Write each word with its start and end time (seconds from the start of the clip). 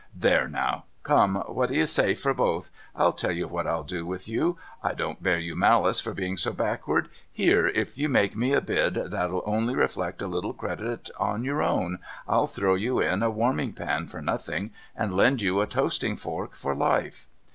There 0.15 0.47
now! 0.47 0.85
Come! 1.03 1.35
What 1.47 1.69
do 1.69 1.75
you 1.75 1.85
say 1.85 2.15
for 2.15 2.33
both? 2.33 2.71
I'll 2.95 3.13
tell 3.13 3.29
you 3.33 3.47
what 3.47 3.67
I'll 3.67 3.83
do 3.83 4.03
with 4.03 4.27
you. 4.27 4.57
I 4.81 4.95
don't 4.95 5.21
bear 5.21 5.37
you 5.37 5.55
malice 5.55 5.99
for 5.99 6.15
being 6.15 6.37
so 6.37 6.53
backward. 6.53 7.07
Here! 7.31 7.67
If 7.67 7.99
you 7.99 8.09
make 8.09 8.35
me 8.35 8.51
a 8.53 8.61
bid 8.61 8.95
that'll 8.95 9.43
only 9.45 9.75
reflect 9.75 10.23
a 10.23 10.27
little 10.27 10.53
credit 10.53 11.11
on 11.19 11.43
your 11.43 11.61
town, 11.61 11.99
I'll 12.27 12.47
throw 12.47 12.73
you 12.73 12.99
in 12.99 13.21
a 13.21 13.29
warming 13.29 13.73
pan 13.73 14.07
for 14.07 14.23
nothing, 14.23 14.71
and 14.95 15.15
lend 15.15 15.39
you 15.43 15.61
a 15.61 15.67
toasting 15.67 16.15
fork 16.15 16.55
for 16.55 16.73
life. 16.73 17.27